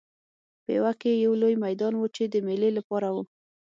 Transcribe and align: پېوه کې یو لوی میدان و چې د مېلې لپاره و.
پېوه 0.63 0.91
کې 1.01 1.11
یو 1.25 1.33
لوی 1.41 1.55
میدان 1.65 1.93
و 1.97 2.05
چې 2.15 2.23
د 2.27 2.35
مېلې 2.47 2.69
لپاره 2.77 3.07
و. 3.15 3.17